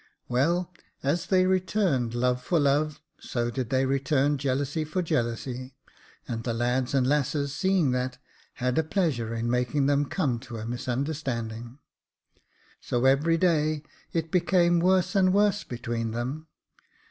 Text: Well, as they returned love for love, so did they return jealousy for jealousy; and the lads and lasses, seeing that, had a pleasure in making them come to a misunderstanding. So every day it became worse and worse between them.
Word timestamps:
Well, 0.27 0.73
as 1.03 1.27
they 1.27 1.45
returned 1.45 2.15
love 2.15 2.41
for 2.41 2.59
love, 2.59 2.99
so 3.19 3.51
did 3.51 3.69
they 3.69 3.85
return 3.85 4.39
jealousy 4.39 4.83
for 4.83 5.03
jealousy; 5.03 5.75
and 6.27 6.43
the 6.43 6.55
lads 6.55 6.95
and 6.95 7.05
lasses, 7.05 7.53
seeing 7.53 7.91
that, 7.91 8.17
had 8.55 8.79
a 8.79 8.83
pleasure 8.83 9.31
in 9.35 9.47
making 9.47 9.85
them 9.85 10.05
come 10.09 10.39
to 10.39 10.57
a 10.57 10.65
misunderstanding. 10.65 11.77
So 12.79 13.05
every 13.05 13.37
day 13.37 13.83
it 14.11 14.31
became 14.31 14.79
worse 14.79 15.13
and 15.13 15.31
worse 15.31 15.63
between 15.63 16.09
them. 16.09 16.47